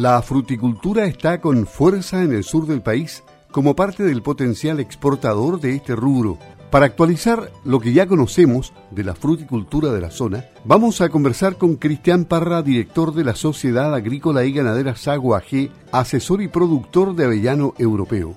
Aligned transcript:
La 0.00 0.22
fruticultura 0.22 1.06
está 1.06 1.40
con 1.40 1.66
fuerza 1.66 2.22
en 2.22 2.32
el 2.32 2.44
sur 2.44 2.66
del 2.66 2.82
país 2.82 3.24
como 3.50 3.74
parte 3.74 4.04
del 4.04 4.22
potencial 4.22 4.78
exportador 4.78 5.58
de 5.60 5.74
este 5.74 5.96
rubro. 5.96 6.38
Para 6.70 6.86
actualizar 6.86 7.50
lo 7.64 7.80
que 7.80 7.92
ya 7.92 8.06
conocemos 8.06 8.72
de 8.92 9.02
la 9.02 9.16
fruticultura 9.16 9.90
de 9.90 10.00
la 10.00 10.12
zona, 10.12 10.44
vamos 10.64 11.00
a 11.00 11.08
conversar 11.08 11.56
con 11.56 11.74
Cristian 11.74 12.26
Parra, 12.26 12.62
director 12.62 13.12
de 13.12 13.24
la 13.24 13.34
Sociedad 13.34 13.92
Agrícola 13.92 14.44
y 14.44 14.52
Ganadera 14.52 14.94
Sago 14.94 15.34
AG, 15.34 15.68
asesor 15.90 16.42
y 16.42 16.46
productor 16.46 17.16
de 17.16 17.24
avellano 17.24 17.74
europeo. 17.76 18.36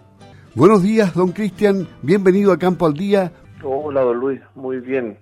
Buenos 0.55 0.81
días, 0.81 1.13
don 1.13 1.31
Cristian, 1.31 1.87
bienvenido 2.01 2.53
a 2.53 2.57
Campo 2.57 2.87
al 2.87 2.95
Día. 2.95 3.33
Hola, 3.63 4.01
don 4.01 4.17
Luis, 4.17 4.41
muy 4.55 4.79
bien. 4.79 5.19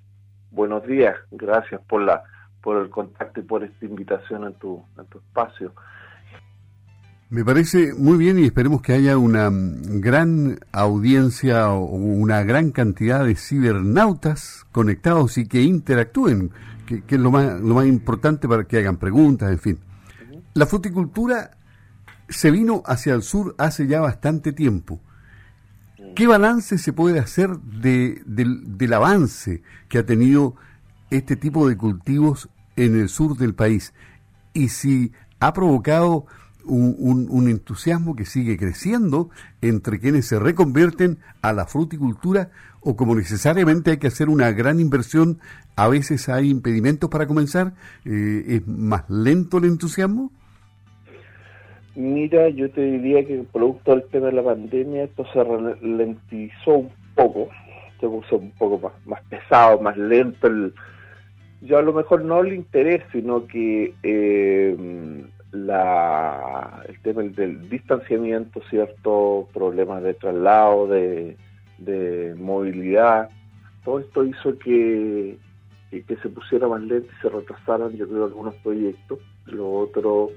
Buenos 0.51 0.87
días, 0.87 1.17
gracias 1.31 1.81
por 1.89 2.01
la 2.01 2.23
por 2.61 2.77
el 2.77 2.89
contacto 2.89 3.39
y 3.39 3.43
por 3.43 3.63
esta 3.63 3.85
invitación 3.85 4.43
a 4.43 4.51
tu, 4.51 4.83
a 4.97 5.03
tu 5.03 5.19
espacio. 5.19 5.73
Me 7.31 7.45
parece 7.45 7.93
muy 7.93 8.17
bien 8.17 8.39
y 8.39 8.45
esperemos 8.45 8.81
que 8.81 8.93
haya 8.93 9.19
una 9.19 9.51
gran 9.51 10.59
audiencia 10.71 11.69
o 11.69 11.83
una 11.83 12.43
gran 12.43 12.71
cantidad 12.71 13.23
de 13.23 13.35
cibernautas 13.35 14.65
conectados 14.71 15.37
y 15.37 15.45
que 15.45 15.61
interactúen, 15.61 16.49
que, 16.87 17.03
es 17.07 17.19
lo 17.19 17.29
más, 17.29 17.61
lo 17.61 17.75
más 17.75 17.85
importante 17.85 18.47
para 18.47 18.63
que 18.63 18.79
hagan 18.79 18.97
preguntas, 18.97 19.51
en 19.51 19.59
fin. 19.59 19.79
La 20.55 20.65
fruticultura 20.65 21.51
se 22.27 22.49
vino 22.49 22.81
hacia 22.87 23.13
el 23.13 23.21
sur 23.21 23.53
hace 23.59 23.85
ya 23.85 24.01
bastante 24.01 24.51
tiempo. 24.51 24.99
¿Qué 26.15 26.25
balance 26.25 26.79
se 26.79 26.93
puede 26.93 27.19
hacer 27.19 27.59
de, 27.59 28.23
del 28.25 28.93
avance 28.93 29.61
que 29.87 29.99
ha 29.99 30.05
tenido 30.05 30.55
este 31.11 31.35
tipo 31.35 31.69
de 31.69 31.77
cultivos 31.77 32.49
en 32.75 32.99
el 32.99 33.07
sur 33.07 33.37
del 33.37 33.53
país? 33.53 33.93
Y 34.51 34.69
si 34.69 35.11
ha 35.39 35.53
provocado 35.53 36.25
un, 36.69 37.47
entusiasmo 37.49 38.15
que 38.15 38.25
sigue 38.25 38.57
creciendo 38.57 39.29
entre 39.61 39.99
quienes 39.99 40.27
se 40.27 40.39
reconvierten 40.39 41.17
a 41.41 41.53
la 41.53 41.65
fruticultura 41.65 42.51
o 42.81 42.95
como 42.95 43.15
necesariamente 43.15 43.91
hay 43.91 43.97
que 43.97 44.07
hacer 44.07 44.29
una 44.29 44.51
gran 44.51 44.79
inversión, 44.79 45.39
a 45.75 45.87
veces 45.87 46.29
hay 46.29 46.49
impedimentos 46.49 47.09
para 47.09 47.27
comenzar, 47.27 47.73
eh, 48.05 48.43
¿es 48.47 48.67
más 48.67 49.09
lento 49.09 49.57
el 49.57 49.65
entusiasmo? 49.65 50.31
Mira, 51.95 52.47
yo 52.49 52.69
te 52.71 52.81
diría 52.81 53.25
que 53.25 53.43
producto 53.51 53.91
del 53.91 54.05
tema 54.05 54.27
de 54.27 54.33
la 54.33 54.43
pandemia 54.43 55.03
esto 55.03 55.25
se 55.33 55.43
ralentizó 55.43 56.75
un 56.75 56.91
poco, 57.13 57.49
se 57.99 58.07
puso 58.07 58.37
un 58.37 58.51
poco 58.51 58.93
más, 59.05 59.21
pesado, 59.23 59.81
más 59.81 59.97
lento. 59.97 60.47
El, 60.47 60.73
yo 61.61 61.77
a 61.77 61.81
lo 61.81 61.91
mejor 61.91 62.23
no 62.23 62.39
el 62.39 62.53
interés, 62.53 63.03
sino 63.11 63.45
que 63.47 63.93
eh, 64.03 64.75
la, 65.51 66.83
el 66.87 66.99
tema 67.01 67.23
del 67.23 67.69
distanciamiento, 67.69 68.61
¿cierto? 68.69 69.47
Problemas 69.53 70.03
de 70.03 70.13
traslado, 70.13 70.87
de, 70.87 71.37
movilidad. 72.37 73.29
Todo 73.83 73.99
esto 73.99 74.25
hizo 74.25 74.57
que, 74.59 75.37
que, 75.89 76.15
se 76.17 76.29
pusiera 76.29 76.67
más 76.67 76.81
lento 76.81 77.07
y 77.11 77.21
se 77.21 77.29
retrasaran, 77.29 77.95
yo 77.95 78.07
creo, 78.07 78.25
algunos 78.25 78.55
proyectos. 78.55 79.19
Lo 79.45 79.71
otro 79.71 80.29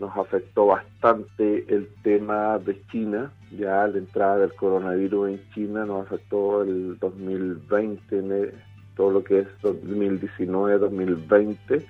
nos 0.00 0.16
afectó 0.16 0.66
bastante 0.66 1.64
el 1.68 1.88
tema 2.02 2.58
de 2.58 2.80
China, 2.86 3.32
ya 3.56 3.86
la 3.86 3.98
entrada 3.98 4.38
del 4.38 4.54
coronavirus 4.54 5.30
en 5.30 5.50
China 5.54 5.84
nos 5.84 6.06
afectó 6.06 6.62
el 6.62 6.98
2020, 6.98 8.54
todo 8.96 9.10
lo 9.10 9.24
que 9.24 9.40
es 9.40 9.48
2019, 9.62 10.78
2020 10.78 11.86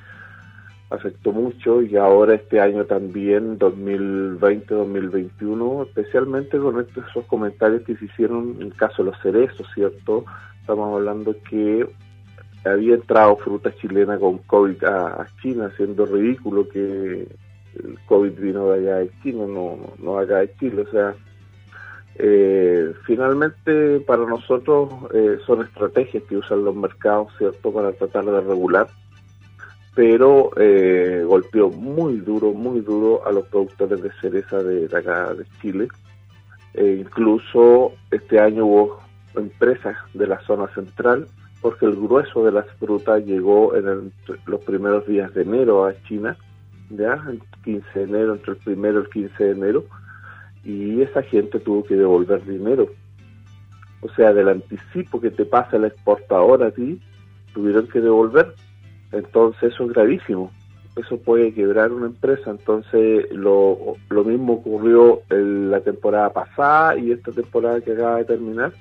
afectó 0.90 1.32
mucho 1.32 1.82
y 1.82 1.96
ahora 1.96 2.34
este 2.34 2.60
año 2.60 2.84
también, 2.84 3.58
2020-2021, 3.58 5.86
especialmente 5.86 6.58
con 6.58 6.78
estos, 6.80 7.06
esos 7.08 7.24
comentarios 7.26 7.82
que 7.82 7.96
se 7.96 8.06
hicieron 8.06 8.56
en 8.56 8.62
el 8.68 8.74
caso 8.74 9.02
de 9.02 9.10
los 9.10 9.20
cerezos, 9.20 9.66
¿cierto? 9.74 10.24
Estamos 10.60 10.94
hablando 10.94 11.36
que 11.48 11.86
había 12.64 12.94
entrado 12.94 13.36
fruta 13.36 13.74
chilena 13.76 14.18
con 14.18 14.38
COVID 14.38 14.82
a, 14.84 15.26
China, 15.42 15.70
siendo 15.76 16.06
ridículo 16.06 16.66
que 16.68 17.28
el 17.74 17.98
COVID 18.06 18.32
vino 18.38 18.70
de 18.70 18.80
allá 18.80 18.96
de 18.96 19.10
China, 19.22 19.44
no, 19.46 19.78
no 19.98 20.18
acá 20.18 20.38
de 20.38 20.52
Chile, 20.56 20.82
o 20.82 20.90
sea, 20.90 21.14
eh, 22.16 22.92
finalmente 23.06 24.00
para 24.00 24.26
nosotros 24.26 24.88
eh, 25.14 25.38
son 25.46 25.62
estrategias 25.62 26.24
que 26.24 26.36
usan 26.36 26.64
los 26.64 26.74
mercados, 26.74 27.28
¿cierto?, 27.38 27.72
para 27.72 27.92
tratar 27.92 28.24
de 28.24 28.40
regular 28.40 28.88
pero 29.94 30.50
eh, 30.56 31.24
golpeó 31.26 31.70
muy 31.70 32.18
duro, 32.18 32.52
muy 32.52 32.80
duro 32.80 33.26
a 33.26 33.32
los 33.32 33.46
productores 33.48 34.02
de 34.02 34.12
cereza 34.20 34.62
de, 34.62 34.84
acá 34.96 35.34
de 35.34 35.44
Chile. 35.60 35.88
E 36.74 36.98
incluso 37.00 37.92
este 38.10 38.38
año 38.38 38.66
hubo 38.66 39.00
empresas 39.34 39.96
de 40.14 40.26
la 40.26 40.40
zona 40.42 40.68
central, 40.74 41.26
porque 41.60 41.86
el 41.86 41.96
grueso 41.96 42.44
de 42.44 42.52
las 42.52 42.66
frutas 42.78 43.24
llegó 43.24 43.74
en 43.74 44.12
los 44.46 44.60
primeros 44.64 45.06
días 45.06 45.32
de 45.34 45.42
enero 45.42 45.86
a 45.86 46.00
China, 46.04 46.36
ya, 46.90 47.22
el 47.28 47.42
15 47.64 47.86
de 47.98 48.04
enero, 48.04 48.34
entre 48.34 48.52
el 48.52 48.58
primero 48.58 49.00
y 49.00 49.02
el 49.02 49.10
15 49.10 49.44
de 49.44 49.50
enero, 49.50 49.84
y 50.64 51.02
esa 51.02 51.22
gente 51.22 51.58
tuvo 51.60 51.82
que 51.82 51.96
devolver 51.96 52.44
dinero. 52.44 52.88
O 54.00 54.08
sea, 54.10 54.32
del 54.32 54.48
anticipo 54.48 55.20
que 55.20 55.30
te 55.30 55.44
pasa 55.44 55.76
el 55.76 55.86
exportador 55.86 56.62
a 56.62 56.70
ti, 56.70 57.00
tuvieron 57.52 57.88
que 57.88 58.00
devolver 58.00 58.54
entonces 59.12 59.72
eso 59.72 59.84
es 59.84 59.92
gravísimo. 59.92 60.50
Eso 60.96 61.18
puede 61.18 61.54
quebrar 61.54 61.92
una 61.92 62.06
empresa. 62.06 62.50
Entonces 62.50 63.30
lo, 63.32 63.96
lo 64.08 64.24
mismo 64.24 64.54
ocurrió 64.54 65.22
en 65.30 65.70
la 65.70 65.80
temporada 65.80 66.32
pasada 66.32 66.96
y 66.98 67.12
esta 67.12 67.32
temporada 67.32 67.80
que 67.80 67.92
acaba 67.92 68.16
de 68.16 68.24
terminar. 68.24 68.72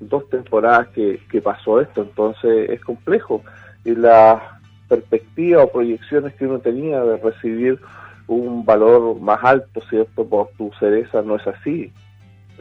Dos 0.00 0.28
temporadas 0.28 0.88
que, 0.88 1.20
que 1.30 1.40
pasó 1.40 1.80
esto. 1.80 2.02
Entonces 2.02 2.70
es 2.70 2.80
complejo. 2.82 3.42
Y 3.84 3.94
la 3.94 4.60
perspectiva 4.88 5.64
o 5.64 5.72
proyecciones 5.72 6.34
que 6.34 6.46
uno 6.46 6.58
tenía 6.58 7.02
de 7.02 7.16
recibir 7.16 7.80
un 8.26 8.64
valor 8.64 9.20
más 9.20 9.42
alto, 9.42 9.80
¿cierto?, 9.88 10.26
por 10.26 10.48
tu 10.58 10.70
cereza 10.78 11.22
no 11.22 11.36
es 11.36 11.46
así. 11.46 11.92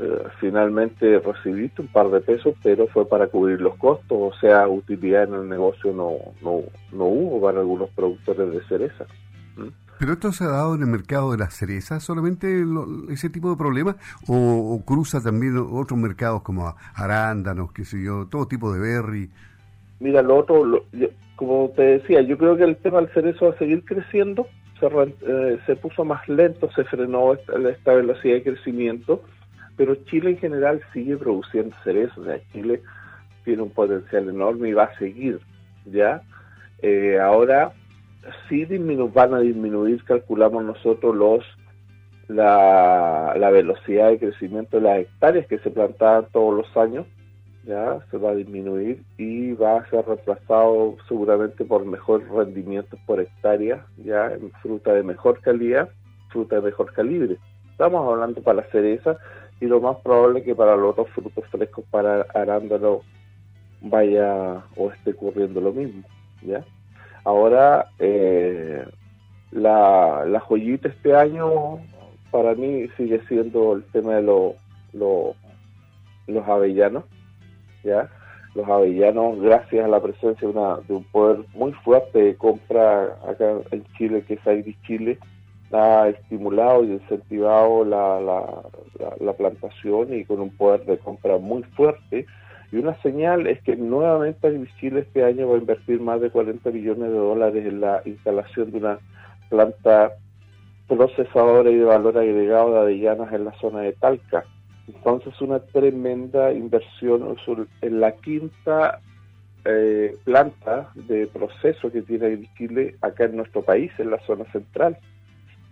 Eh, 0.04 0.24
finalmente 0.40 1.20
recibiste 1.20 1.84
un 1.84 1.88
par 1.88 2.10
de 2.10 2.22
pesos, 2.22 2.56
pero 2.64 2.88
fue 2.88 3.08
para 3.08 3.28
cubrir 3.28 3.62
los 3.62 3.76
costos, 3.76 4.18
o 4.20 4.32
sea, 4.40 4.68
utilidad 4.68 5.26
en 5.26 5.36
el 5.36 5.50
negocio 5.50 5.94
no, 5.94 6.14
no, 6.42 6.62
no 6.92 7.06
hubo 7.06 7.40
para 7.40 7.60
algunos 7.60 7.88
productores 7.92 8.52
de 8.52 8.64
cereza. 8.64 9.06
¿Mm? 9.56 9.68
¿Pero 10.00 10.14
esto 10.14 10.32
se 10.32 10.46
ha 10.46 10.48
dado 10.48 10.74
en 10.74 10.82
el 10.82 10.88
mercado 10.88 11.32
de 11.32 11.38
las 11.38 11.54
cerezas 11.54 12.04
solamente 12.04 12.66
ese 13.10 13.30
tipo 13.30 13.52
de 13.52 13.58
problemas? 13.58 13.98
O, 14.28 14.82
cruza 14.84 15.22
también 15.22 15.56
otros 15.58 16.00
mercados 16.00 16.42
como 16.42 16.74
arándanos, 16.96 17.72
qué 17.72 17.86
sé 17.86 18.02
yo, 18.04 18.26
todo 18.26 18.48
tipo 18.48 18.74
de 18.74 18.80
berry? 18.80 19.30
Mira, 20.00 20.24
lo 20.24 20.38
otro, 20.38 20.84
como 21.36 21.70
te 21.76 21.84
decía, 21.84 22.22
yo 22.22 22.40
creo 22.40 22.58
que 22.58 22.64
el 22.64 22.78
tema 22.78 23.02
del 23.02 23.14
cerezo 23.14 23.50
va 23.50 23.52
a 23.54 23.60
seguir 23.60 23.86
creciendo, 23.86 24.48
se, 24.80 24.88
eh, 24.88 25.60
se 25.68 25.76
puso 25.76 26.04
más 26.04 26.28
lento, 26.28 26.72
se 26.72 26.84
frenó 26.86 27.34
esta 27.34 27.94
velocidad 27.94 28.34
de 28.34 28.44
crecimiento 28.44 29.22
pero 29.78 29.96
Chile 30.06 30.32
en 30.32 30.38
general 30.38 30.82
sigue 30.94 31.18
produciendo 31.18 31.76
cerezos, 31.84 32.20
o 32.20 32.26
sea, 32.26 32.40
Chile 32.52 32.82
tiene 33.44 33.64
un 33.64 33.72
potencial 33.72 34.30
enorme 34.30 34.70
y 34.70 34.74
va 34.74 34.84
a 34.84 34.98
seguir, 34.98 35.40
¿ya? 35.86 36.22
Eh, 36.82 37.20
ahora 37.20 37.74
sí 38.48 38.66
van 38.66 39.34
a 39.34 39.40
disminuir, 39.40 40.04
calculamos 40.04 40.64
nosotros, 40.64 41.16
los 41.16 41.46
la, 42.28 43.34
la 43.38 43.50
velocidad 43.50 44.10
de 44.10 44.20
crecimiento 44.20 44.78
de 44.78 44.84
las 44.84 45.00
hectáreas 45.00 45.48
que 45.48 45.60
se 45.60 45.70
plantaban 45.70 46.28
todos 46.32 46.56
los 46.56 46.78
años, 46.78 47.06
ya 47.66 48.00
se 48.10 48.18
va 48.18 48.32
a 48.32 48.36
disminuir 48.36 49.04
y 49.18 49.54
va 49.54 49.78
a 49.78 49.90
ser 49.90 50.06
reemplazado 50.06 50.96
seguramente 51.08 51.66
por 51.66 51.86
mejor 51.86 52.24
rendimiento 52.32 52.98
por 53.06 53.20
hectárea, 53.20 53.86
ya 53.98 54.32
fruta 54.62 54.94
de 54.94 55.04
mejor 55.04 55.42
calidad, 55.42 55.90
fruta 56.30 56.56
de 56.56 56.62
mejor 56.64 56.92
calibre. 56.94 57.38
Estamos 57.72 58.08
hablando 58.08 58.42
para 58.42 58.62
la 58.62 58.72
cereza 58.72 59.18
y 59.62 59.68
lo 59.68 59.80
más 59.80 59.98
probable 59.98 60.40
es 60.40 60.46
que 60.46 60.56
para 60.56 60.76
los 60.76 60.92
otros 60.92 61.10
frutos 61.10 61.46
frescos, 61.52 61.86
para 61.92 62.24
arándano, 62.34 63.02
vaya 63.80 64.64
o 64.76 64.92
esté 64.92 65.12
ocurriendo 65.12 65.62
lo 65.62 65.72
mismo, 65.72 66.04
¿ya? 66.42 66.66
Ahora, 67.24 67.88
eh, 68.00 68.84
la, 69.52 70.26
la 70.26 70.40
joyita 70.40 70.90
este 70.90 71.16
año 71.16 71.80
para 72.32 72.56
mí 72.56 72.88
sigue 72.98 73.22
siendo 73.28 73.74
el 73.74 73.84
tema 73.86 74.16
de 74.16 74.24
los 74.24 74.56
los 76.28 76.48
avellanos, 76.48 77.04
¿ya? 77.84 78.10
Los 78.56 78.68
avellanos, 78.68 79.40
gracias 79.42 79.86
a 79.86 79.88
la 79.88 80.02
presencia 80.02 80.48
de, 80.48 80.54
una, 80.54 80.78
de 80.88 80.96
un 80.96 81.04
poder 81.06 81.46
muy 81.54 81.72
fuerte 81.74 82.20
de 82.20 82.36
compra 82.36 83.18
acá 83.28 83.58
en 83.72 83.84
Chile, 83.98 84.24
que 84.28 84.34
es 84.34 84.48
Agri 84.48 84.76
Chile, 84.86 85.20
ha 85.74 86.10
estimulado 86.10 86.84
y 86.84 86.94
incentivado 86.94 87.86
la, 87.86 88.20
la, 89.20 89.34
plantación 89.34 90.14
y 90.14 90.26
con 90.26 90.40
un 90.40 90.50
poder 90.50 90.86
de 90.86 90.98
compra 90.98 91.38
muy 91.38 91.64
fuerte. 91.64 92.26
Y 92.72 92.78
una 92.78 92.96
señal 93.02 93.48
es 93.48 93.62
que 93.64 93.76
nuevamente 93.76 94.62
Chile 94.80 95.02
este 95.02 95.24
año 95.24 95.50
va 95.50 95.56
a 95.56 95.60
invertir 95.60 96.00
más 96.00 96.22
de 96.22 96.30
40 96.30 96.70
millones 96.72 97.10
de 97.10 97.18
dólares 97.18 97.66
en 97.66 97.82
la 97.82 98.02
instalación 98.06 98.72
de 98.72 98.78
una 98.78 99.00
planta 99.50 100.12
procesadores 100.88 101.74
y 101.74 101.78
de 101.78 101.86
valor 101.86 102.18
agregado 102.18 102.74
de 102.74 102.80
avellanas 102.80 103.32
en 103.34 103.46
la 103.46 103.54
zona 103.60 103.80
de 103.82 103.94
Talca. 103.94 104.44
Entonces 104.88 105.40
una 105.42 105.60
tremenda 105.60 106.52
inversión 106.52 107.38
en 107.82 108.00
la 108.02 108.12
quinta 108.14 109.00
eh, 109.64 110.16
planta 110.24 110.90
de 110.96 111.28
proceso 111.28 111.92
que 111.92 112.02
tiene 112.02 112.50
Chile 112.58 112.96
acá 113.02 113.26
en 113.26 113.38
nuestro 113.38 113.62
país, 113.62 113.92
en 114.00 114.10
la 114.10 114.20
zona 114.26 114.46
central. 114.52 114.98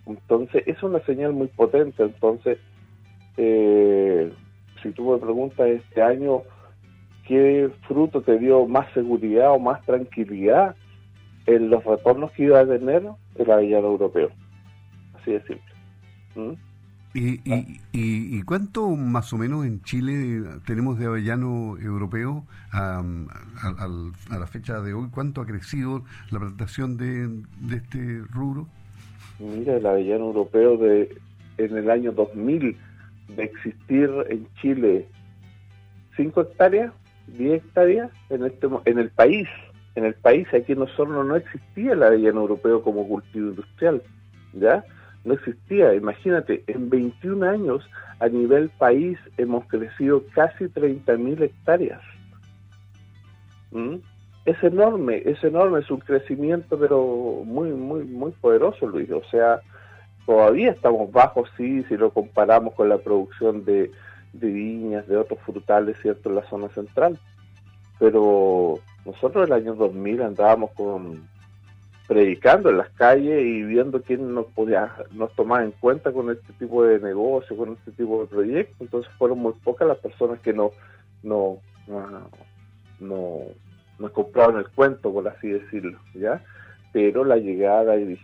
Entonces 0.09 0.63
es 0.65 0.81
una 0.83 0.99
señal 1.05 1.33
muy 1.33 1.47
potente. 1.47 2.03
Entonces, 2.03 2.57
eh, 3.37 4.33
si 4.81 4.91
tú 4.91 5.11
me 5.11 5.17
preguntas 5.19 5.67
este 5.67 6.01
año 6.01 6.41
qué 7.27 7.71
fruto 7.87 8.21
te 8.21 8.39
dio 8.39 8.67
más 8.67 8.91
seguridad 8.93 9.51
o 9.51 9.59
más 9.59 9.85
tranquilidad 9.85 10.75
en 11.45 11.69
los 11.69 11.83
retornos 11.83 12.31
que 12.31 12.43
iba 12.43 12.59
a 12.59 12.65
tener 12.65 13.07
el 13.35 13.51
avellano 13.51 13.87
europeo. 13.87 14.29
Así 15.13 15.31
de 15.31 15.39
simple. 15.41 15.73
¿Mm? 16.35 16.69
¿Y, 17.13 17.41
y, 17.91 18.41
cuánto 18.43 18.87
más 18.91 19.33
o 19.33 19.37
menos 19.39 19.65
en 19.65 19.81
Chile 19.81 20.43
tenemos 20.67 20.99
de 20.99 21.07
avellano 21.07 21.75
europeo 21.79 22.45
a, 22.71 23.03
la 24.29 24.47
fecha 24.47 24.79
de 24.79 24.93
hoy? 24.93 25.09
¿Cuánto 25.09 25.41
ha 25.41 25.45
crecido 25.47 26.03
la 26.29 26.39
plantación 26.39 26.97
de 26.97 27.75
este 27.75 28.21
rubro? 28.29 28.67
Mira, 29.39 29.77
el 29.77 29.85
avellano 29.85 30.25
europeo 30.25 30.77
de 30.77 31.15
en 31.57 31.77
el 31.77 31.89
año 31.89 32.11
2000 32.11 32.77
de 33.35 33.43
existir 33.43 34.09
en 34.29 34.47
Chile 34.61 35.07
5 36.15 36.41
hectáreas, 36.41 36.93
10 37.27 37.63
hectáreas 37.63 38.11
en 38.29 38.45
este 38.45 38.67
en 38.85 38.99
el 38.99 39.09
país, 39.09 39.47
en 39.95 40.05
el 40.05 40.13
país 40.15 40.47
aquí 40.53 40.73
en 40.73 40.79
nosotros 40.79 41.25
no 41.25 41.35
existía 41.35 41.93
el 41.93 42.03
avellano 42.03 42.41
europeo 42.41 42.81
como 42.81 43.07
cultivo 43.07 43.49
industrial, 43.49 44.01
¿ya? 44.53 44.83
no 45.25 45.33
existía. 45.33 45.93
Imagínate, 45.93 46.63
en 46.67 46.89
21 46.89 47.47
años 47.47 47.89
a 48.19 48.27
nivel 48.27 48.69
país 48.69 49.17
hemos 49.37 49.65
crecido 49.65 50.23
casi 50.33 50.65
30.000 50.65 51.41
hectáreas. 51.41 52.01
¿Mm? 53.71 53.95
Es 54.49 54.63
enorme, 54.63 55.21
es 55.25 55.43
enorme, 55.43 55.81
es 55.81 55.91
un 55.91 55.99
crecimiento 55.99 56.79
pero 56.79 57.43
muy, 57.45 57.69
muy, 57.69 58.03
muy 58.03 58.31
poderoso, 58.31 58.87
Luis. 58.87 59.07
O 59.11 59.21
sea, 59.29 59.61
todavía 60.25 60.71
estamos 60.71 61.11
bajos, 61.11 61.51
sí, 61.55 61.83
si 61.83 61.95
lo 61.95 62.09
comparamos 62.09 62.73
con 62.73 62.89
la 62.89 62.97
producción 62.97 63.63
de, 63.63 63.91
viñas, 64.33 65.07
de 65.07 65.17
otros 65.17 65.39
frutales, 65.41 65.97
¿cierto?, 66.01 66.29
en 66.29 66.35
la 66.35 66.49
zona 66.49 66.67
central. 66.69 67.19
Pero 67.99 68.79
nosotros 69.05 69.47
el 69.47 69.53
año 69.53 69.75
2000 69.75 70.23
andábamos 70.23 70.71
con 70.71 71.27
predicando 72.07 72.71
en 72.71 72.77
las 72.77 72.89
calles 72.89 73.45
y 73.45 73.61
viendo 73.61 74.01
quién 74.01 74.33
nos 74.33 74.47
podía 74.47 74.91
nos 75.11 75.31
tomaba 75.35 75.63
en 75.63 75.73
cuenta 75.73 76.11
con 76.11 76.31
este 76.31 76.53
tipo 76.53 76.83
de 76.83 76.99
negocio, 76.99 77.55
con 77.55 77.73
este 77.73 77.91
tipo 77.91 78.21
de 78.21 78.27
proyectos. 78.27 78.81
Entonces 78.81 79.11
fueron 79.19 79.37
muy 79.37 79.53
pocas 79.63 79.87
las 79.87 79.99
personas 79.99 80.39
que 80.39 80.53
no 80.53 80.71
no 81.21 81.59
no, 82.99 83.43
nos 83.99 84.11
compraron 84.11 84.57
el 84.57 84.67
cuento, 84.69 85.13
por 85.13 85.27
así 85.27 85.49
decirlo, 85.49 85.99
¿ya? 86.15 86.43
Pero 86.91 87.23
la 87.23 87.37
llegada 87.37 87.93
de 87.93 88.17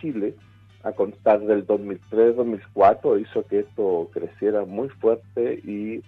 Chile 0.00 0.34
a 0.82 0.92
contar 0.92 1.40
del 1.40 1.66
2003-2004 1.66 3.20
hizo 3.20 3.46
que 3.46 3.60
esto 3.60 4.08
creciera 4.12 4.64
muy 4.64 4.88
fuerte 4.88 5.60
y 5.64 6.02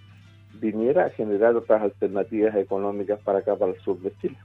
viniera 0.59 1.05
a 1.05 1.09
generar 1.11 1.55
otras 1.55 1.81
alternativas 1.81 2.55
económicas 2.55 3.19
para 3.19 3.39
acá, 3.39 3.55
para 3.55 3.73
el 3.73 3.79
sur 3.81 3.99
de 3.99 4.11
Chile. 4.17 4.37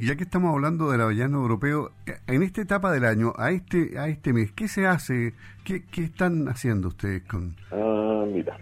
Ya 0.00 0.16
que 0.16 0.24
estamos 0.24 0.52
hablando 0.52 0.90
del 0.90 1.00
avellano 1.02 1.38
europeo, 1.38 1.92
en 2.26 2.42
esta 2.42 2.62
etapa 2.62 2.90
del 2.90 3.04
año, 3.04 3.32
a 3.36 3.52
este 3.52 3.96
a 3.96 4.08
este 4.08 4.32
mes, 4.32 4.50
¿qué 4.52 4.66
se 4.66 4.86
hace? 4.86 5.34
¿Qué, 5.64 5.84
qué 5.84 6.04
están 6.04 6.48
haciendo 6.48 6.88
ustedes 6.88 7.22
con...? 7.22 7.54
Ah, 7.70 8.24
mira, 8.26 8.58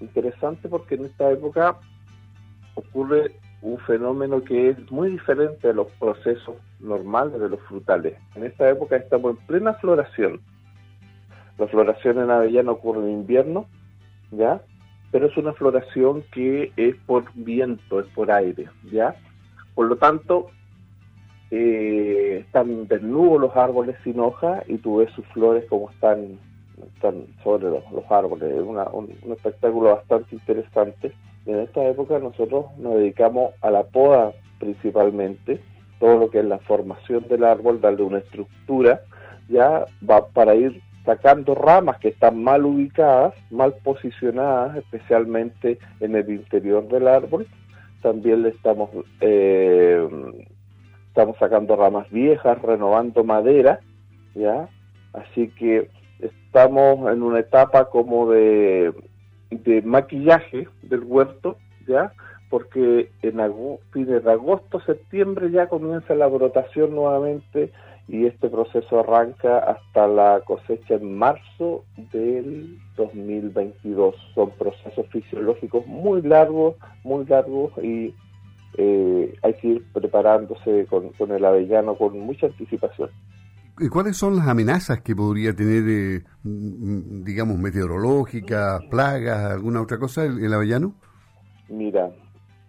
interesante 0.00 0.68
porque 0.68 0.96
en 0.96 1.04
esta 1.04 1.30
época 1.30 1.76
ocurre 2.74 3.36
un 3.66 3.78
fenómeno 3.78 4.44
que 4.44 4.70
es 4.70 4.90
muy 4.92 5.10
diferente 5.10 5.68
a 5.68 5.72
los 5.72 5.88
procesos 5.98 6.54
normales 6.78 7.40
de 7.40 7.48
los 7.48 7.60
frutales. 7.62 8.14
En 8.36 8.44
esta 8.44 8.68
época 8.70 8.96
estamos 8.96 9.32
en 9.32 9.46
plena 9.46 9.74
floración. 9.74 10.40
La 11.58 11.66
floración 11.66 12.20
en 12.20 12.30
avellano 12.30 12.72
ocurre 12.72 13.00
en 13.00 13.10
invierno, 13.10 13.66
¿ya? 14.30 14.60
Pero 15.10 15.26
es 15.26 15.36
una 15.36 15.52
floración 15.52 16.22
que 16.32 16.72
es 16.76 16.94
por 17.06 17.24
viento, 17.34 17.98
es 17.98 18.06
por 18.14 18.30
aire, 18.30 18.68
¿ya? 18.92 19.16
Por 19.74 19.88
lo 19.88 19.96
tanto, 19.96 20.46
eh, 21.50 22.44
están 22.46 22.86
desnudos 22.86 23.40
los 23.40 23.56
árboles 23.56 23.96
sin 24.04 24.20
hoja 24.20 24.62
y 24.68 24.78
tú 24.78 24.98
ves 24.98 25.10
sus 25.10 25.26
flores 25.28 25.64
como 25.68 25.90
están, 25.90 26.38
están 26.94 27.26
sobre 27.42 27.64
los, 27.64 27.82
árboles. 28.10 28.48
Es 28.48 28.62
un, 28.62 29.32
espectáculo 29.32 29.96
bastante 29.96 30.36
interesante. 30.36 31.12
En 31.46 31.60
esta 31.60 31.84
época 31.84 32.18
nosotros 32.18 32.66
nos 32.78 32.96
dedicamos 32.96 33.54
a 33.62 33.70
la 33.70 33.84
poda 33.84 34.32
principalmente, 34.58 35.60
todo 36.00 36.18
lo 36.18 36.30
que 36.30 36.40
es 36.40 36.44
la 36.44 36.58
formación 36.58 37.26
del 37.28 37.44
árbol, 37.44 37.80
darle 37.80 38.02
una 38.02 38.18
estructura, 38.18 39.00
ya 39.48 39.86
va 40.08 40.26
para 40.26 40.54
ir 40.54 40.82
sacando 41.04 41.54
ramas 41.54 41.98
que 41.98 42.08
están 42.08 42.42
mal 42.42 42.66
ubicadas, 42.66 43.32
mal 43.50 43.74
posicionadas, 43.84 44.76
especialmente 44.76 45.78
en 46.00 46.16
el 46.16 46.28
interior 46.28 46.88
del 46.88 47.06
árbol, 47.06 47.46
también 48.02 48.42
le 48.42 48.48
estamos, 48.50 48.90
eh, 49.20 50.06
estamos 51.08 51.36
sacando 51.38 51.76
ramas 51.76 52.10
viejas, 52.10 52.60
renovando 52.60 53.22
madera, 53.22 53.80
¿ya? 54.34 54.68
Así 55.12 55.48
que 55.58 55.88
estamos 56.18 57.10
en 57.12 57.22
una 57.22 57.38
etapa 57.38 57.88
como 57.88 58.30
de, 58.30 58.92
de 59.50 59.82
maquillaje 59.82 60.68
del 60.82 61.04
huerto, 61.04 61.56
¿ya? 61.86 62.12
Porque 62.50 63.10
en 63.22 63.40
fines 63.92 64.24
de 64.24 64.32
agosto, 64.32 64.80
septiembre 64.80 65.50
ya 65.50 65.68
comienza 65.68 66.14
la 66.14 66.26
brotación 66.26 66.94
nuevamente 66.94 67.72
y 68.08 68.26
este 68.26 68.48
proceso 68.48 69.00
arranca 69.00 69.58
hasta 69.58 70.06
la 70.06 70.40
cosecha 70.44 70.94
en 70.94 71.18
marzo 71.18 71.84
del 72.12 72.78
2022. 72.96 74.14
Son 74.34 74.50
procesos 74.50 75.06
fisiológicos 75.08 75.86
muy 75.86 76.22
largos, 76.22 76.76
muy 77.02 77.24
largos 77.26 77.72
y 77.82 78.14
eh, 78.78 79.34
hay 79.42 79.54
que 79.54 79.68
ir 79.68 79.84
preparándose 79.92 80.86
con, 80.86 81.12
el 81.32 81.44
avellano 81.44 81.96
con 81.96 82.18
mucha 82.20 82.46
anticipación. 82.46 83.10
¿Y 83.78 83.88
cuáles 83.90 84.16
son 84.16 84.36
las 84.36 84.48
amenazas 84.48 85.02
que 85.02 85.14
podría 85.14 85.54
tener, 85.54 85.84
eh, 85.86 86.24
digamos, 86.42 87.58
meteorológicas, 87.58 88.82
plagas, 88.90 89.52
alguna 89.52 89.82
otra 89.82 89.98
cosa 89.98 90.24
el, 90.24 90.52
avellano? 90.52 90.94
Mira, 91.68 92.10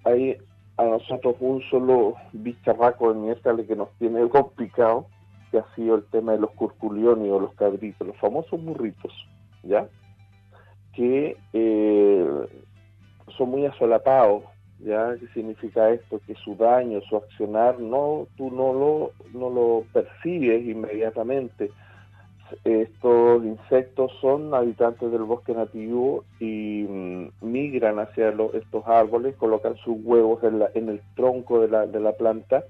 hay 0.03 0.36
a 0.75 0.84
nosotros 0.84 1.38
un 1.39 1.62
solo 1.70 2.15
bicharraco 2.34 3.13
de 3.13 3.20
miércoles 3.20 3.67
que 3.67 3.75
nos 3.77 3.89
tiene 4.00 4.27
complicado, 4.29 5.08
que 5.50 5.60
ha 5.60 5.75
sido 5.75 5.96
el 5.96 6.03
tema 6.08 6.34
de 6.34 6.39
los 6.39 6.51
curculiones 6.51 7.32
o 7.32 7.39
los 7.39 7.53
cabritos, 7.53 8.05
los 8.05 8.17
famosos 8.17 8.62
burritos, 8.62 9.13
¿ya? 9.63 9.88
Que 10.93 11.38
eh, 11.53 12.48
son 13.38 13.50
muy 13.50 13.65
asolapados, 13.65 14.43
¿ya? 14.79 15.15
¿Qué 15.19 15.27
significa 15.34 15.89
esto? 15.89 16.19
Que 16.25 16.36
su 16.36 16.55
daño, 16.55 17.01
su 17.01 17.17
accionar, 17.17 17.79
no, 17.79 18.27
tú 18.38 18.51
no 18.51 18.74
lo, 18.74 19.12
no 19.34 19.50
lo 19.50 19.84
percibes 19.93 20.65
inmediatamente. 20.65 21.72
Estos 22.63 23.43
insectos 23.43 24.12
son 24.22 24.53
habitantes 24.53 25.12
del 25.12 25.24
bosque 25.24 25.53
nativo 25.53 26.24
y 26.39 26.86
mm, 26.88 27.27
migran 27.41 28.00
hacia 28.00 28.29
estos 28.53 28.88
árboles, 28.88 29.36
colocan 29.36 29.75
sus 29.77 29.98
huevos 30.03 30.41
en, 30.43 30.60
la, 30.60 30.69
en 30.74 30.89
el 30.89 31.01
tronco 31.15 31.60
de 31.60 31.67
la, 31.67 31.88
de 31.88 32.00
la 32.00 32.13
planta 32.13 32.63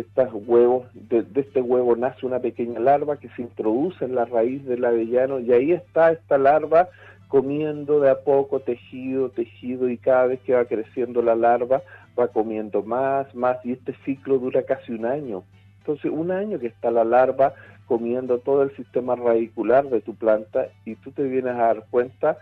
estos 0.00 0.28
huevos, 0.46 0.86
de, 0.94 1.26
este 1.34 1.60
huevo 1.60 1.96
nace 1.96 2.26
una 2.26 2.38
pequeña 2.40 2.80
larva 2.80 3.18
que 3.18 3.28
se 3.30 3.42
introduce 3.42 4.04
en 4.04 4.14
la 4.14 4.24
raíz 4.24 4.64
del 4.64 4.84
avellano 4.84 5.40
y 5.40 5.52
ahí 5.52 5.72
está 5.72 6.12
esta 6.12 6.38
larva 6.38 6.88
comiendo 7.30 8.00
de 8.00 8.10
a 8.10 8.18
poco 8.24 8.58
tejido, 8.58 9.30
tejido 9.30 9.88
y 9.88 9.96
cada 9.96 10.26
vez 10.26 10.40
que 10.40 10.52
va 10.52 10.64
creciendo 10.64 11.22
la 11.22 11.36
larva 11.36 11.80
va 12.18 12.26
comiendo 12.26 12.82
más, 12.82 13.32
más 13.36 13.64
y 13.64 13.72
este 13.72 13.94
ciclo 14.04 14.38
dura 14.38 14.64
casi 14.64 14.92
un 14.92 15.06
año. 15.06 15.44
Entonces 15.78 16.10
un 16.10 16.32
año 16.32 16.58
que 16.58 16.66
está 16.66 16.90
la 16.90 17.04
larva 17.04 17.54
comiendo 17.86 18.38
todo 18.38 18.64
el 18.64 18.74
sistema 18.74 19.14
radicular 19.14 19.88
de 19.88 20.00
tu 20.00 20.16
planta 20.16 20.66
y 20.84 20.96
tú 20.96 21.12
te 21.12 21.22
vienes 21.22 21.54
a 21.54 21.68
dar 21.68 21.86
cuenta 21.88 22.36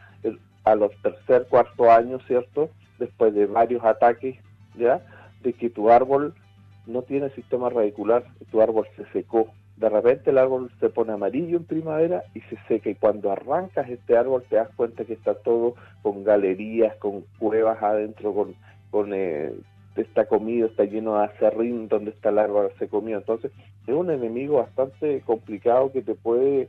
a 0.64 0.74
los 0.74 0.90
tercer, 1.02 1.46
cuarto 1.50 1.92
años, 1.92 2.22
¿cierto? 2.26 2.70
Después 2.98 3.34
de 3.34 3.44
varios 3.44 3.84
ataques, 3.84 4.36
¿ya? 4.74 5.02
De 5.42 5.52
que 5.52 5.68
tu 5.68 5.90
árbol 5.90 6.34
no 6.86 7.02
tiene 7.02 7.28
sistema 7.30 7.68
radicular, 7.68 8.24
tu 8.50 8.62
árbol 8.62 8.86
se 8.96 9.04
secó. 9.12 9.48
De 9.78 9.88
repente 9.88 10.30
el 10.30 10.38
árbol 10.38 10.70
se 10.80 10.88
pone 10.88 11.12
amarillo 11.12 11.56
en 11.56 11.64
primavera 11.64 12.24
y 12.34 12.40
se 12.42 12.56
seca. 12.66 12.90
Y 12.90 12.96
cuando 12.96 13.30
arrancas 13.30 13.88
este 13.88 14.16
árbol 14.16 14.44
te 14.48 14.56
das 14.56 14.68
cuenta 14.74 15.04
que 15.04 15.12
está 15.12 15.34
todo 15.34 15.74
con 16.02 16.24
galerías, 16.24 16.96
con 16.96 17.24
cuevas 17.38 17.80
adentro, 17.82 18.34
con, 18.34 18.54
con 18.90 19.12
eh, 19.14 19.52
está 19.96 20.26
comido, 20.26 20.66
está 20.66 20.84
lleno 20.84 21.18
de 21.18 21.26
acerrín 21.26 21.88
donde 21.88 22.10
está 22.10 22.30
el 22.30 22.38
árbol 22.38 22.70
se 22.78 22.88
comió. 22.88 23.16
Entonces 23.18 23.52
es 23.86 23.94
un 23.94 24.10
enemigo 24.10 24.56
bastante 24.56 25.20
complicado 25.22 25.92
que 25.92 26.02
te 26.02 26.14
puede 26.14 26.68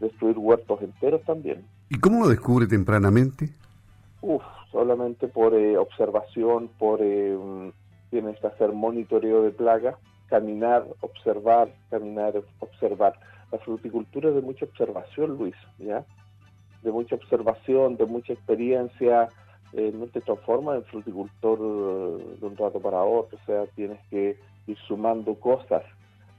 destruir 0.00 0.38
huertos 0.38 0.80
enteros 0.82 1.22
también. 1.22 1.64
¿Y 1.88 1.98
cómo 1.98 2.20
lo 2.20 2.28
descubre 2.28 2.66
tempranamente? 2.66 3.48
Uf, 4.20 4.42
solamente 4.70 5.28
por 5.28 5.54
eh, 5.54 5.76
observación, 5.76 6.68
por 6.78 7.00
eh, 7.02 7.36
mm, 7.36 7.68
tienes 8.10 8.38
que 8.40 8.46
hacer 8.46 8.72
monitoreo 8.72 9.42
de 9.42 9.50
plagas, 9.50 9.96
caminar, 10.28 10.86
observar, 11.00 11.68
caminar, 11.90 12.34
observar. 12.58 13.14
La 13.52 13.58
fruticultura 13.58 14.30
es 14.30 14.34
de 14.34 14.40
mucha 14.40 14.64
observación, 14.64 15.36
Luis, 15.36 15.54
¿ya? 15.78 16.04
De 16.82 16.90
mucha 16.90 17.14
observación, 17.14 17.96
de 17.96 18.06
mucha 18.06 18.32
experiencia, 18.32 19.28
eh, 19.72 19.92
no 19.92 20.06
te 20.06 20.20
transformas 20.20 20.76
en 20.76 20.84
fruticultor 20.84 21.58
de 21.58 22.46
un 22.46 22.56
rato 22.56 22.80
para 22.80 23.02
otro, 23.02 23.36
o 23.42 23.46
sea, 23.46 23.66
tienes 23.74 23.98
que 24.08 24.36
ir 24.66 24.78
sumando 24.86 25.34
cosas. 25.34 25.82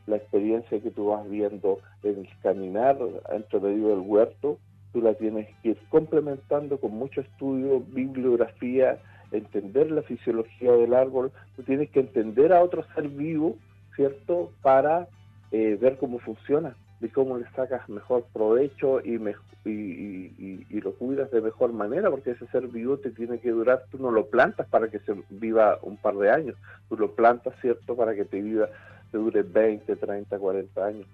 La 0.07 0.17
experiencia 0.17 0.79
que 0.79 0.91
tú 0.91 1.07
vas 1.07 1.27
viendo 1.29 1.79
en 2.03 2.19
el 2.19 2.29
caminar 2.41 2.97
entre 3.31 3.59
medio 3.59 3.89
del 3.89 3.99
huerto, 3.99 4.57
tú 4.93 5.01
la 5.01 5.15
tienes 5.15 5.49
que 5.61 5.69
ir 5.69 5.77
complementando 5.89 6.79
con 6.79 6.91
mucho 6.91 7.21
estudio, 7.21 7.81
bibliografía, 7.81 8.99
entender 9.31 9.91
la 9.91 10.03
fisiología 10.03 10.71
del 10.71 10.93
árbol, 10.93 11.31
tú 11.57 11.63
tienes 11.63 11.89
que 11.89 11.99
entender 11.99 12.53
a 12.53 12.63
otro 12.63 12.85
ser 12.93 13.09
vivo, 13.09 13.57
¿cierto?, 13.95 14.51
para 14.61 15.07
eh, 15.51 15.77
ver 15.79 15.97
cómo 15.97 16.19
funciona 16.19 16.75
y 17.01 17.09
cómo 17.09 17.37
le 17.37 17.45
sacas 17.55 17.87
mejor 17.89 18.25
provecho 18.33 19.01
y, 19.01 19.19
y, 19.65 20.65
y, 20.69 20.81
lo 20.81 20.93
cuidas 20.93 21.29
de 21.31 21.41
mejor 21.41 21.73
manera, 21.73 22.09
porque 22.09 22.31
ese 22.31 22.47
ser 22.47 22.67
vivo 22.67 22.97
te 22.97 23.11
tiene 23.11 23.39
que 23.39 23.51
durar, 23.51 23.83
tú 23.91 23.97
no 23.99 24.11
lo 24.11 24.27
plantas 24.27 24.67
para 24.67 24.89
que 24.89 24.99
se 24.99 25.13
viva 25.29 25.77
un 25.81 25.97
par 25.97 26.15
de 26.15 26.31
años, 26.31 26.55
tú 26.89 26.97
lo 26.97 27.11
plantas, 27.13 27.53
¿cierto?, 27.61 27.95
para 27.95 28.15
que 28.15 28.25
te 28.25 28.41
viva, 28.41 28.69
te 29.11 29.17
dure 29.17 29.43
20, 29.43 29.95
30, 29.95 30.37
40 30.37 30.85
años. 30.85 31.07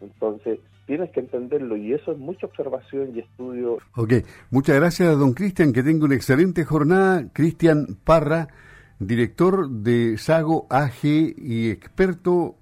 Entonces, 0.00 0.60
tienes 0.86 1.10
que 1.10 1.20
entenderlo 1.20 1.76
y 1.76 1.92
eso 1.92 2.12
es 2.12 2.18
mucha 2.18 2.46
observación 2.46 3.12
y 3.14 3.20
estudio. 3.20 3.78
Ok, 3.94 4.14
muchas 4.50 4.76
gracias, 4.76 5.18
don 5.18 5.34
Cristian, 5.34 5.72
que 5.72 5.82
tenga 5.82 6.06
una 6.06 6.14
excelente 6.14 6.64
jornada. 6.64 7.26
Cristian 7.32 7.98
Parra, 8.04 8.48
director 8.98 9.68
de 9.68 10.18
Sago 10.18 10.66
AG 10.70 11.04
y 11.04 11.70
experto 11.70 12.56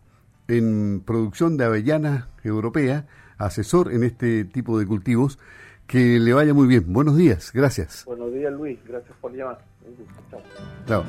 en 0.48 1.02
producción 1.04 1.56
de 1.56 1.64
avellana 1.64 2.28
europea, 2.44 3.06
asesor 3.38 3.92
en 3.92 4.04
este 4.04 4.44
tipo 4.44 4.78
de 4.78 4.86
cultivos. 4.86 5.38
Que 5.86 6.18
le 6.18 6.32
vaya 6.32 6.52
muy 6.52 6.66
bien. 6.66 6.92
Buenos 6.92 7.16
días, 7.16 7.52
gracias. 7.54 8.04
Buenos 8.06 8.32
días, 8.32 8.52
Luis. 8.52 8.78
Gracias 8.88 9.16
por 9.20 9.32
llamar. 9.32 9.64
Chao. 10.86 11.04